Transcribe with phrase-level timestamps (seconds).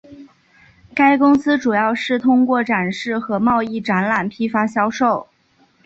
[0.95, 5.27] 该公司主要是通过展示和贸易展览批发销售。